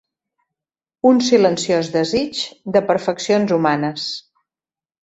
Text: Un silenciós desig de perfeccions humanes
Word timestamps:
Un 1.09 1.21
silenciós 1.27 1.91
desig 1.99 2.43
de 2.79 2.85
perfeccions 2.89 3.57
humanes 3.61 4.13